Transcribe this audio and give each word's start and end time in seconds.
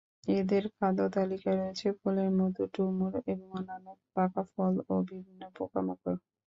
এদের 0.31 0.63
খাদ্যতালিকায় 0.75 1.57
রয়েছে 1.57 1.87
ফুলের 1.99 2.29
মধু, 2.37 2.63
ডুমুর 2.73 3.13
এবং 3.23 3.47
অন্যান্য 3.57 3.87
পাকা 4.15 4.43
ফল 4.51 4.73
ও 4.87 4.95
বিভিন্ন 5.09 5.41
পোকামাকড়। 5.57 6.17